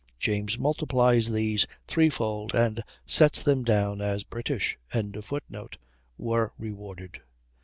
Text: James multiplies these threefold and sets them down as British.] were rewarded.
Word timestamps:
James 0.17 0.57
multiplies 0.57 1.29
these 1.31 1.67
threefold 1.85 2.55
and 2.55 2.83
sets 3.05 3.43
them 3.43 3.63
down 3.63 4.01
as 4.01 4.23
British.] 4.23 4.79
were 6.17 6.51
rewarded. 6.57 7.21